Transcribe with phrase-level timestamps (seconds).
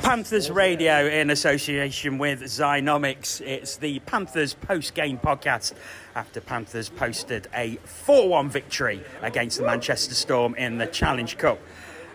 [0.00, 3.40] Panthers Radio in association with Zynomics.
[3.42, 5.74] It's the Panthers post game podcast
[6.14, 11.58] after Panthers posted a 4 1 victory against the Manchester Storm in the Challenge Cup.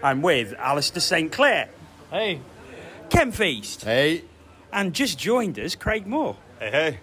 [0.01, 1.31] I'm with Alistair St.
[1.31, 1.69] Clair.
[2.09, 2.39] Hey.
[3.09, 3.83] Ken Feast.
[3.83, 4.23] Hey.
[4.71, 6.37] And just joined us, Craig Moore.
[6.59, 6.99] Hey, hey.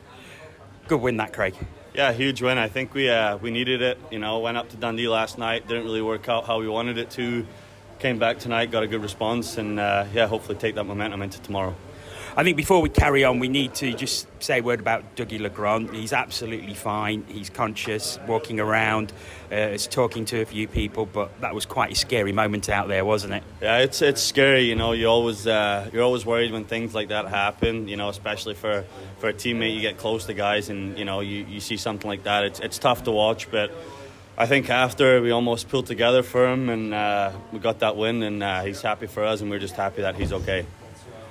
[0.89, 1.55] Good win, that, Craig.
[1.95, 2.59] Yeah, huge win.
[2.59, 3.99] I think we uh, we needed it.
[4.11, 6.99] You know, went up to Dundee last night, didn't really work out how we wanted
[6.99, 7.47] it to.
[8.01, 11.39] Came back tonight, got a good response, and uh, yeah, hopefully take that momentum into
[11.43, 11.75] tomorrow.
[12.35, 15.39] I think before we carry on, we need to just say a word about Dougie
[15.39, 15.91] Legrand.
[15.91, 17.25] He's absolutely fine.
[17.29, 19.13] He's conscious, walking around,
[19.53, 22.89] uh, is talking to a few people, but that was quite a scary moment out
[22.89, 23.43] there, wasn't it?
[23.61, 24.63] Yeah, it's it's scary.
[24.63, 27.87] You know, you always uh, you're always worried when things like that happen.
[27.87, 28.87] You know, especially for,
[29.19, 32.09] for a teammate, you get close to guys, and you know you, you see something
[32.09, 32.45] like that.
[32.45, 33.71] It's it's tough to watch, but.
[34.41, 38.23] I think after we almost pulled together for him and uh, we got that win,
[38.23, 40.65] and uh, he's happy for us, and we're just happy that he's okay.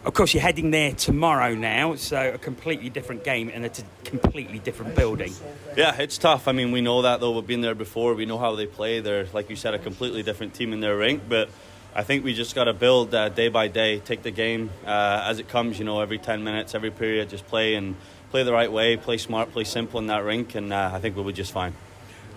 [0.06, 3.84] Of course, you're heading there tomorrow now, so a completely different game and it's a
[4.04, 5.34] completely different building.
[5.76, 6.48] Yeah, it's tough.
[6.48, 7.32] I mean, we know that though.
[7.32, 8.14] We've been there before.
[8.14, 9.00] We know how they play.
[9.00, 11.24] They're, like you said, a completely different team in their rink.
[11.28, 11.50] But
[11.96, 15.24] I think we just got to build uh, day by day, take the game uh,
[15.26, 15.80] as it comes.
[15.80, 17.96] You know, every 10 minutes, every period, just play and
[18.30, 21.16] play the right way, play smart, play simple in that rink, and uh, I think
[21.16, 21.74] we'll be just fine.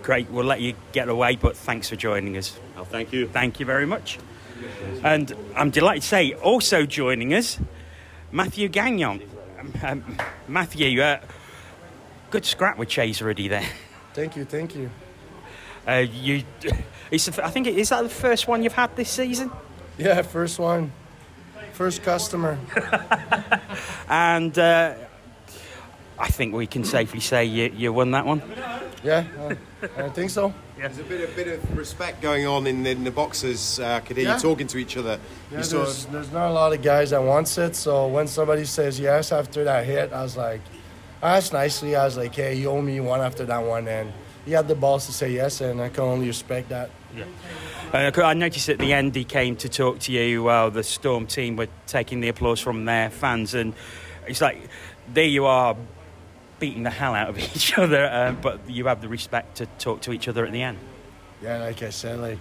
[0.03, 0.29] Great.
[0.29, 2.59] We'll let you get away, but thanks for joining us.
[2.77, 3.25] Oh, thank you.
[3.25, 4.19] Thank you very much.
[5.01, 7.57] And I'm delighted to say, also joining us,
[8.29, 9.21] Mathieu Gagnon.
[9.57, 10.17] Um, um,
[10.49, 11.21] Mathieu, uh,
[12.31, 13.65] good scrap with Chase Ruddy there.
[14.13, 14.89] Thank you, thank you.
[15.87, 16.43] Uh, you,
[17.11, 19.51] it's I think it, is that the first one you've had this season?
[19.97, 20.91] Yeah, first one,
[21.71, 22.59] first customer.
[24.09, 24.95] and uh,
[26.19, 28.41] I think we can safely say you, you won that one.
[29.03, 29.55] Yeah, uh,
[29.97, 30.53] I think so.
[30.77, 30.87] Yeah.
[30.87, 33.79] There's a bit, a bit of respect going on in the, in the boxes.
[33.79, 34.35] Uh, I could hear Yeah.
[34.35, 35.19] you talking to each other.
[35.51, 38.07] Yeah, you sort there's, of, there's not a lot of guys that wants it, so
[38.07, 40.61] when somebody says yes after that hit, I was like,
[41.21, 41.95] I asked nicely.
[41.95, 44.11] I was like, hey, you owe me one after that one, and
[44.45, 46.89] he had the balls to say yes, and I can only respect that.
[47.93, 51.27] Uh, I noticed at the end he came to talk to you while the Storm
[51.27, 53.73] team were taking the applause from their fans, and
[54.27, 54.67] it's like
[55.13, 55.75] there you are
[56.63, 59.99] beating the hell out of each other, uh, but you have the respect to talk
[59.99, 60.77] to each other at the end.
[61.41, 62.39] Yeah, like I said, like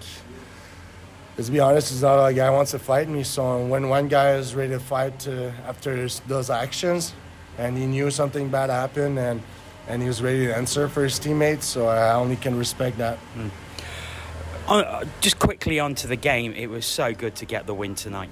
[1.36, 3.24] let's be honest, there's not a guy wants to fight me.
[3.24, 7.14] So when one guy is ready to fight to, after those actions,
[7.58, 9.42] and he knew something bad happened, and
[9.88, 13.18] and he was ready to answer for his teammates, so I only can respect that.
[14.68, 18.30] Uh, just quickly onto the game, it was so good to get the win tonight.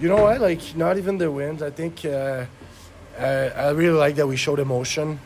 [0.00, 0.40] You know what?
[0.40, 1.62] Like not even the wins.
[1.62, 2.46] I think uh,
[3.20, 5.20] uh, I really like that we showed emotion.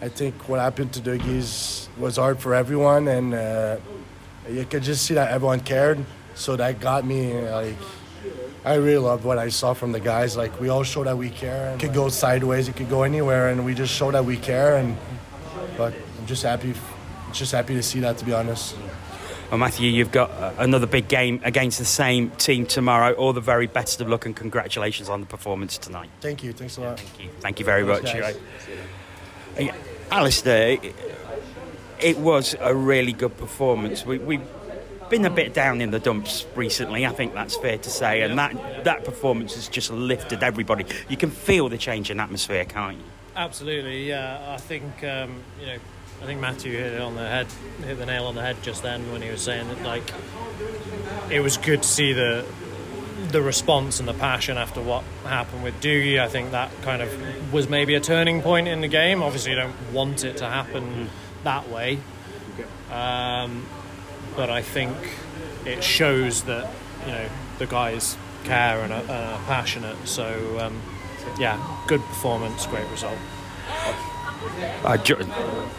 [0.00, 3.76] I think what happened to Dougie's was hard for everyone, and uh,
[4.48, 6.04] you could just see that everyone cared.
[6.34, 7.76] So that got me like.
[8.62, 10.36] I really loved what I saw from the guys.
[10.36, 11.74] Like we all show that we care.
[11.74, 14.76] It could go sideways, it could go anywhere, and we just show that we care.
[14.76, 14.98] And
[15.78, 16.74] but I'm just happy,
[17.32, 18.18] just happy to see that.
[18.18, 18.76] To be honest.
[19.50, 23.14] Well, Mathieu, you've got uh, another big game against the same team tomorrow.
[23.14, 26.08] All the very best of luck and congratulations on the performance tonight.
[26.20, 26.52] Thank you.
[26.52, 27.00] Thanks a lot.
[27.00, 27.30] Thank you.
[27.40, 28.36] Thank you very Thanks, much.
[29.58, 29.74] Right.
[30.12, 30.94] Alistair, it,
[31.98, 34.06] it was a really good performance.
[34.06, 34.46] We, we've
[35.08, 38.38] been a bit down in the dumps recently, I think that's fair to say, and
[38.38, 40.84] that, that performance has just lifted everybody.
[41.08, 43.04] You can feel the change in atmosphere, can't you?
[43.36, 44.54] Absolutely, yeah.
[44.54, 45.76] I think um, you know,
[46.22, 47.46] I think Mathieu hit it on the head,
[47.84, 50.12] hit the nail on the head just then when he was saying that like
[51.30, 52.44] it was good to see the
[53.30, 56.20] the response and the passion after what happened with Dougie.
[56.20, 59.22] I think that kind of was maybe a turning point in the game.
[59.22, 61.08] Obviously, you don't want it to happen
[61.44, 62.00] that way,
[62.90, 63.66] um,
[64.36, 64.96] but I think
[65.64, 66.70] it shows that
[67.06, 69.96] you know the guys care and are, are passionate.
[70.08, 70.80] So um,
[71.38, 73.18] yeah, good performance, great result.
[74.84, 75.18] Uh, jo-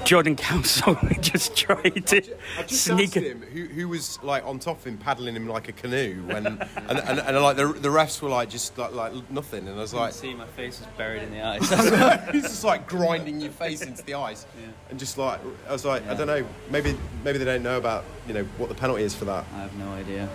[0.03, 2.17] Jordan Kelsall just tried to
[2.57, 5.47] I just sneak asked him who, who was like on top of him, paddling him
[5.47, 8.93] like a canoe, when and, and, and, like the, the refs were like just like,
[8.93, 12.31] like nothing, and I was like, see my face was buried in the ice.
[12.31, 14.46] he's just like grinding your face into the ice,
[14.90, 18.03] and just like I was like, I don't know, maybe maybe they don't know about
[18.28, 19.46] you know what the penalty is for that.
[19.55, 20.29] I have no idea.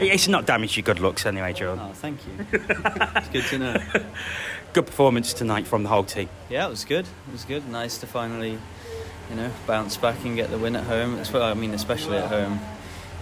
[0.00, 1.86] It's not damaged your good looks anyway, Jordan.
[1.88, 2.46] Oh, thank you.
[2.52, 3.82] it's good to know.
[4.76, 6.28] Good performance tonight from the whole team.
[6.50, 7.06] Yeah, it was good.
[7.06, 7.66] It was good.
[7.66, 8.58] Nice to finally,
[9.30, 11.18] you know, bounce back and get the win at home.
[11.18, 12.60] It's, well, I mean, especially at home.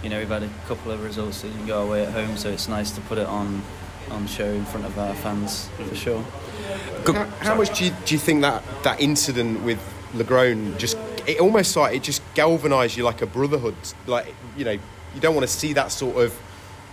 [0.03, 2.49] You know, we've had a couple of results that didn't go away at home, so
[2.49, 3.63] it's nice to put it on
[4.11, 6.25] on show in front of our fans for sure.
[7.05, 9.79] How, how much do you, do you think that that incident with
[10.13, 13.75] Legrand just it almost like it just galvanised you like a brotherhood,
[14.07, 16.37] like you know you don't want to see that sort of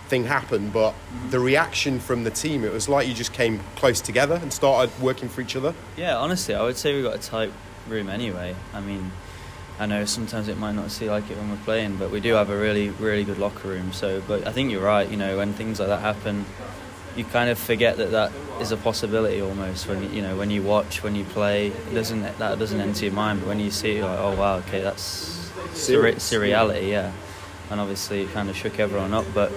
[0.07, 0.93] thing happen, but
[1.29, 4.91] the reaction from the team, it was like you just came close together and started
[5.01, 5.73] working for each other.
[5.97, 7.51] Yeah, honestly, I would say we got a tight
[7.87, 8.55] room anyway.
[8.73, 9.11] I mean,
[9.79, 12.33] I know sometimes it might not seem like it when we're playing, but we do
[12.33, 13.91] have a really, really good locker room.
[13.91, 15.09] So, but I think you're right.
[15.09, 16.45] You know, when things like that happen,
[17.15, 19.87] you kind of forget that that is a possibility almost.
[19.87, 23.13] When you, know, when you watch, when you play, it doesn't that doesn't enter your
[23.13, 23.39] mind.
[23.39, 27.11] But when you see, it, you're like, oh wow, okay, that's surreality, yeah.
[27.71, 29.51] And obviously, it kind of shook everyone up, but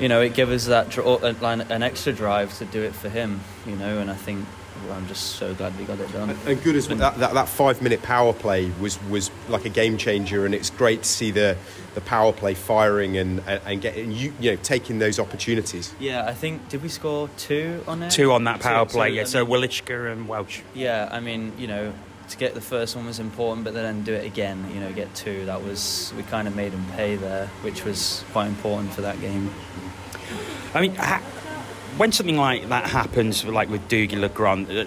[0.00, 2.94] you know, it gave us that dr- uh, like, an extra drive to do it
[2.94, 3.40] for him.
[3.66, 4.44] You know, and I think
[4.86, 6.30] well, I'm just so glad we got it done.
[6.46, 9.98] And good as that, that, that five minute power play was, was like a game
[9.98, 11.56] changer, and it's great to see the,
[11.94, 15.94] the power play firing and, and, and getting you you know taking those opportunities.
[15.98, 18.10] Yeah, I think did we score two on it?
[18.10, 19.24] Two on that power Two, play, two, yeah.
[19.24, 20.60] So mean- Willichka and Welsh.
[20.74, 21.92] Yeah, I mean, you know,
[22.28, 25.14] to get the first one was important, but then do it again, you know, get
[25.14, 25.46] two.
[25.46, 29.20] That was we kind of made him pay there, which was quite important for that
[29.20, 29.50] game.
[30.74, 31.22] I mean, ha-
[31.96, 34.84] when something like that happens, like with Dougie Legrand, uh,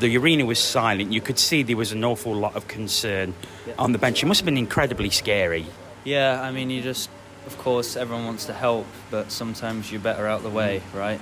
[0.00, 1.12] the arena was silent.
[1.12, 3.34] You could see there was an awful lot of concern
[3.78, 4.22] on the bench.
[4.22, 5.66] It must have been incredibly scary.
[6.04, 7.08] Yeah, I mean, you just,
[7.46, 11.20] of course, everyone wants to help, but sometimes you're better out the way, right?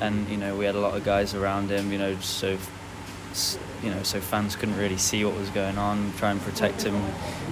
[0.00, 2.58] And you know, we had a lot of guys around him, you know, just so
[3.82, 6.12] you know, so fans couldn't really see what was going on.
[6.18, 7.00] Try and protect him,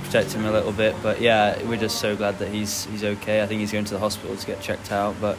[0.04, 0.94] protect him a little bit.
[1.02, 3.42] But yeah, we're just so glad that he's he's okay.
[3.42, 5.14] I think he's going to the hospital to get checked out.
[5.20, 5.38] But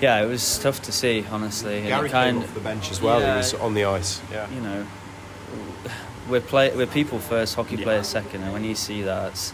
[0.00, 1.78] yeah, it was tough to see, honestly.
[1.78, 3.20] And Gary kind came off the bench as well.
[3.20, 3.32] Yeah.
[3.32, 4.20] he was on the ice.
[4.30, 4.50] Yeah.
[4.50, 4.86] you know,
[6.28, 7.84] we're play we're people first, hockey Yeah.
[7.84, 9.52] players second, and when you see that,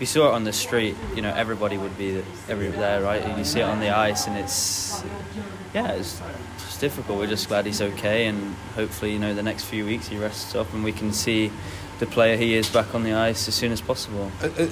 [0.00, 3.22] you saw it on the street, you know everybody would be every there, right?
[3.22, 5.02] And you see it on the ice, and it's
[5.74, 6.20] yeah, it's
[6.74, 7.18] just difficult.
[7.18, 10.54] We're just glad he's okay, and hopefully, you know, the next few weeks he rests
[10.54, 11.50] up, and we can see
[12.00, 14.30] the player he is back on the ice as soon as possible.
[14.42, 14.66] Uh, uh,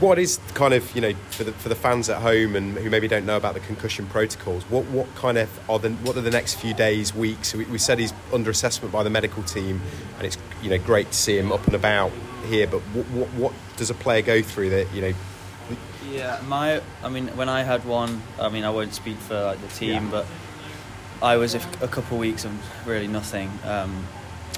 [0.00, 2.90] what is kind of you know for the, for the fans at home and who
[2.90, 4.64] maybe don't know about the concussion protocols?
[4.64, 7.54] What what kind of are the what are the next few days, weeks?
[7.54, 9.80] We, we said he's under assessment by the medical team,
[10.18, 12.10] and it's you know great to see him up and about
[12.48, 12.66] here.
[12.66, 15.12] But what what, what does a player go through that you know?
[16.10, 16.80] Yeah, my.
[17.04, 20.04] I mean, when I had one, I mean, I won't speak for like the team,
[20.04, 20.10] Yeah.
[20.10, 20.26] but
[21.22, 23.50] I was a, couple of weeks of really nothing.
[23.64, 24.06] Um,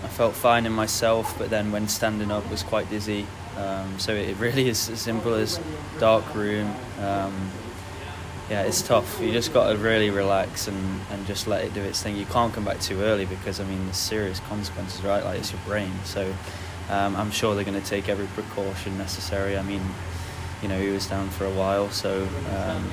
[0.02, 3.26] I felt fine in myself, but then when standing up was quite dizzy.
[3.56, 5.60] Um, so it really is as simple as
[5.98, 6.74] dark room.
[7.00, 7.50] Um,
[8.50, 9.20] yeah, it's tough.
[9.20, 12.16] You just got to really relax and, and just let it do its thing.
[12.16, 15.24] You can't come back too early because I mean, there's serious consequences, right?
[15.24, 15.92] Like it's your brain.
[16.04, 16.32] So
[16.88, 19.58] um, I'm sure they're going to take every precaution necessary.
[19.58, 19.82] I mean,
[20.62, 22.26] you know, he was down for a while, so
[22.56, 22.90] um,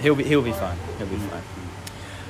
[0.00, 0.78] he'll be he'll be fine.
[0.96, 1.42] He'll be fine.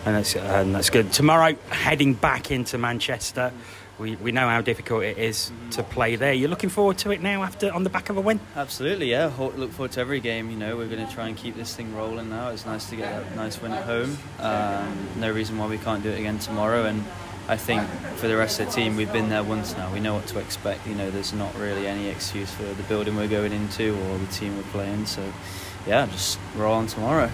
[0.07, 1.13] And that's and that's good.
[1.13, 3.53] Tomorrow, heading back into Manchester,
[3.99, 6.33] we, we know how difficult it is to play there.
[6.33, 8.39] You're looking forward to it now after on the back of a win.
[8.55, 9.31] Absolutely, yeah.
[9.39, 10.51] Look forward to every game.
[10.51, 12.51] You know, we're going to try and keep this thing rolling now.
[12.51, 14.17] It's nice to get that nice win at home.
[14.39, 16.85] Um, no reason why we can't do it again tomorrow.
[16.85, 17.03] And
[17.49, 17.83] I think
[18.17, 19.93] for the rest of the team, we've been there once now.
[19.93, 20.87] We know what to expect.
[20.87, 24.27] You know, there's not really any excuse for the building we're going into or the
[24.27, 25.07] team we're playing.
[25.07, 25.25] So,
[25.89, 27.31] yeah, just roll on tomorrow.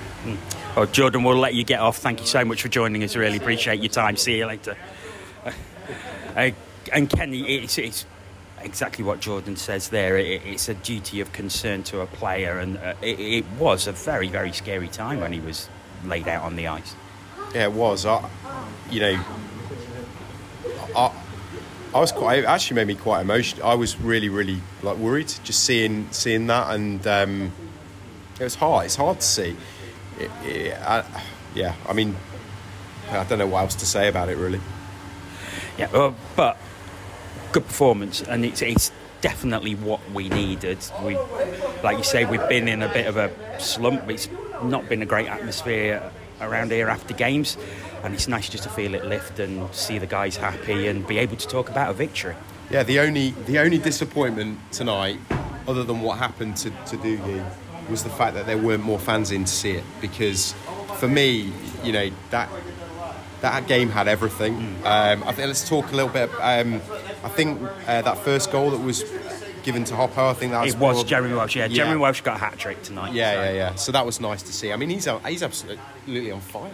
[0.76, 1.98] Oh, Jordan, we'll let you get off.
[1.98, 3.16] Thank you so much for joining us.
[3.16, 4.16] Really appreciate your time.
[4.16, 4.76] See you later.
[6.36, 6.50] Uh,
[6.92, 8.04] and Kenny, it's, it's
[8.60, 10.18] exactly what Jordan says there.
[10.18, 13.92] It, it's a duty of concern to a player, and uh, it, it was a
[13.92, 15.68] very, very scary time when he was
[16.04, 16.96] laid out on the ice.
[17.54, 18.04] Yeah, it was.
[18.04, 18.28] I,
[18.90, 19.24] you know,
[20.96, 21.12] I,
[21.94, 22.40] I was quite.
[22.40, 23.64] It actually made me quite emotional.
[23.64, 27.52] I was really, really like worried just seeing seeing that, and um,
[28.38, 28.86] it was hard.
[28.86, 29.56] It's hard to see.
[30.18, 31.04] It, it, I,
[31.54, 32.16] yeah, I mean,
[33.10, 34.60] I don't know what else to say about it really.
[35.78, 36.56] Yeah, uh, but
[37.52, 40.78] good performance, and it's, it's definitely what we needed.
[41.02, 41.16] We,
[41.82, 44.08] like you say, we've been in a bit of a slump.
[44.10, 44.28] It's
[44.62, 46.02] not been a great atmosphere
[46.40, 47.56] around here after games,
[48.02, 51.18] and it's nice just to feel it lift and see the guys happy and be
[51.18, 52.34] able to talk about a victory.
[52.70, 55.18] Yeah, the only the only disappointment tonight,
[55.68, 57.44] other than what happened to, to Dougie,
[57.90, 59.84] was the fact that there weren't more fans in to see it.
[60.00, 60.52] Because
[60.96, 62.48] for me, you know, that
[63.40, 64.54] that game had everything.
[64.84, 66.30] Um, I think let's talk a little bit.
[66.40, 66.76] Um,
[67.22, 69.04] I think uh, that first goal that was
[69.62, 71.56] given to Hoppo, I think that was It was more- Jeremy Welsh.
[71.56, 71.76] Yeah, Yeah.
[71.76, 73.12] Jeremy Welsh got a hat trick tonight.
[73.12, 73.74] Yeah, so- yeah, yeah.
[73.74, 74.72] So that was nice to see.
[74.72, 76.70] I mean, he's he's absolutely on fire.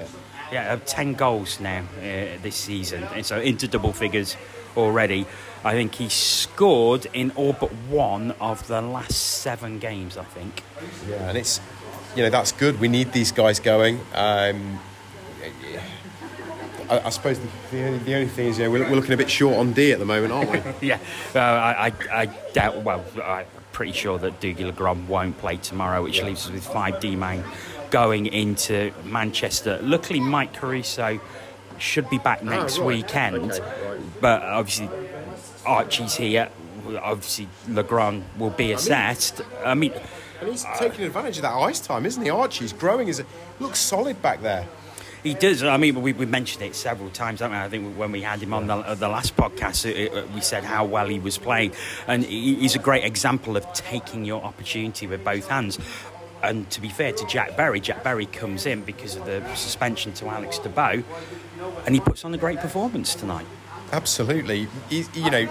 [0.53, 2.03] Yeah, uh, 10 goals now uh,
[2.43, 3.05] this season.
[3.15, 4.37] And so into double figures
[4.77, 5.27] already.
[5.65, 10.63] I think he scored in all but one of the last seven games, I think.
[11.09, 11.61] Yeah, and it's
[12.17, 12.81] you know that's good.
[12.81, 14.01] We need these guys going.
[14.15, 14.81] Um,
[16.91, 19.13] I, I suppose the, the, only, the only thing is, you know, we're, we're looking
[19.13, 20.61] a bit short on D at the moment, aren't we?
[20.89, 20.99] Yeah,
[21.35, 26.03] uh, I, I, I doubt, well, I'm pretty sure that Dougie Legrand won't play tomorrow,
[26.03, 27.45] which leaves us with five D main
[27.91, 29.79] going into Manchester.
[29.83, 31.21] Luckily, Mike Caruso
[31.79, 32.87] should be back next right.
[32.87, 34.01] weekend, Okay, right.
[34.21, 34.89] but obviously
[35.71, 36.49] Archie's here.
[37.01, 39.41] Obviously, Legrand will be assessed.
[39.65, 39.93] I mean,
[40.41, 42.29] And he's taking advantage of that ice time, isn't he?
[42.29, 43.15] Archie's growing a
[43.61, 44.67] looks solid back there.
[45.23, 45.63] He does.
[45.63, 47.41] I mean, we, we mentioned it several times?
[47.41, 50.41] I think when we had him on the, uh, the last podcast, it, it, we
[50.41, 51.73] said how well he was playing.
[52.09, 55.79] And he, he's a great example of taking your opportunity with both hands.
[56.43, 60.15] And to be fair to Jack Berry, Jack Berry comes in because of the suspension
[60.15, 61.05] to Alex Dubeau,
[61.85, 63.47] and he puts on a great performance tonight.
[63.93, 64.69] Absolutely.
[64.89, 65.47] He, you know,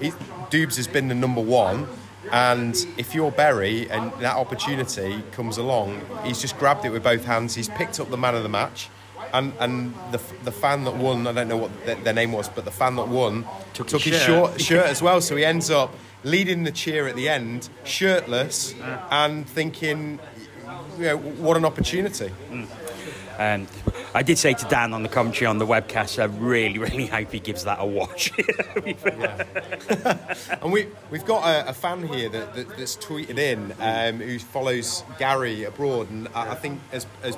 [0.00, 0.10] he, he,
[0.50, 1.86] Dubes has been the number one,
[2.32, 7.24] and if you're Berry and that opportunity comes along, he's just grabbed it with both
[7.24, 7.54] hands.
[7.54, 8.88] He's picked up the man of the match.
[9.32, 12.48] And, and the, the fan that won, I don't know what their, their name was,
[12.48, 14.26] but the fan that won Took took, his his shirt.
[14.26, 15.20] short, shirt as well.
[15.20, 18.74] So he ends up leading the cheer at the end, shirtless,
[19.10, 20.20] and thinking,
[20.96, 22.30] you know, what an opportunity.
[23.38, 23.66] Um,
[24.14, 27.32] I did say to Dan on the commentary on the webcast, I really, really hope
[27.32, 28.32] he gives that a watch.
[30.62, 34.38] And we, we've got a, a fan here that, that, that's tweeted in um, who
[34.38, 37.36] follows Gary abroad and I, I think has, has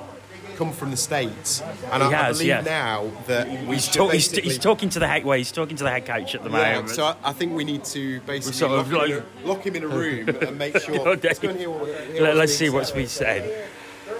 [0.59, 1.61] come from the States.
[1.91, 2.61] And I, I believe yeah.
[2.61, 5.23] now that he's, talk, he's, he's talking to the head.
[5.23, 6.89] Well, he's talking to the head coach at the Yeah, moment.
[6.89, 9.65] so I, I think we need to basically sort lock, of him in a, lock
[9.65, 11.15] him in a room and make sure.
[11.15, 13.67] Let's see what, hear Let, what's us see what's been said.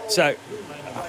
[0.07, 0.35] So,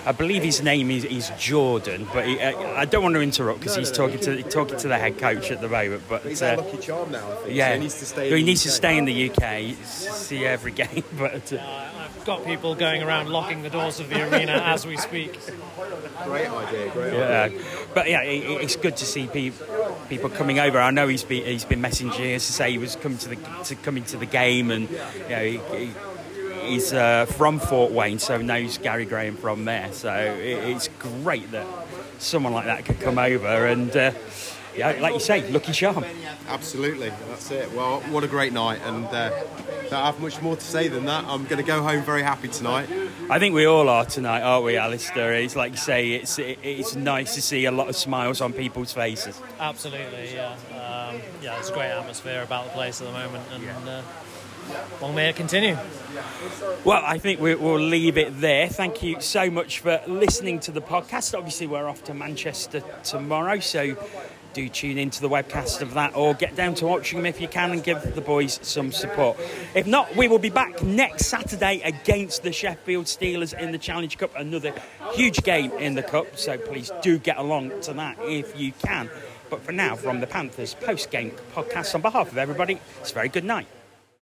[0.07, 3.61] I believe his name is, is Jordan, but he, uh, I don't want to interrupt
[3.61, 6.03] because he's talking to talking to the head coach at the moment.
[6.09, 7.55] But He's uh, our lucky charm now, I think.
[7.57, 8.23] yeah, So he needs to stay.
[8.29, 8.77] Well, he in needs the to UK.
[8.77, 9.31] stay in the
[9.71, 11.05] UK, see every game.
[11.19, 14.97] But uh, I've got people going around locking the doors of the arena as we
[14.97, 15.39] speak.
[16.25, 17.63] Great idea, great yeah, idea.
[17.95, 19.53] but yeah, it, it's good to see pe-
[20.09, 20.79] people coming over.
[20.79, 23.37] I know he's been he's been messaging us to say he was coming to the
[23.65, 25.93] to coming to the game, and you know he, he,
[26.63, 29.93] he's uh, from Fort Wayne, so knows Gary Graham from there.
[29.93, 31.67] So it, it's great that
[32.19, 34.13] someone like that could come over, and uh,
[34.77, 36.05] yeah, like you say, lucky charm.
[36.49, 37.73] Absolutely, that's it.
[37.73, 39.31] Well, what a great night, and uh,
[39.89, 41.25] don't have much more to say than that.
[41.25, 42.89] I'm going to go home very happy tonight.
[43.29, 45.35] I think we all are tonight, aren't we, Alistair?
[45.35, 48.53] It's like you say, it's it, it's nice to see a lot of smiles on
[48.53, 49.41] people's faces.
[49.59, 50.57] Absolutely, yeah.
[50.71, 54.03] Um, yeah, It's a great atmosphere about the place at the moment, and uh,
[55.01, 55.77] long may it continue.
[56.85, 58.69] Well, I think we, we'll leave it there.
[58.69, 61.37] Thank you so much for listening to the podcast.
[61.37, 63.97] Obviously, we're off to Manchester tomorrow, so
[64.53, 67.49] do tune into the webcast of that or get down to watching them if you
[67.49, 69.39] can and give the boys some support.
[69.75, 74.17] If not, we will be back next Saturday against the Sheffield Steelers in the Challenge
[74.19, 74.75] Cup, another
[75.13, 79.09] huge game in the Cup, so please do get along to that if you can.
[79.51, 83.15] But for now, from the Panthers post game podcast, on behalf of everybody, it's a
[83.15, 83.67] very good night.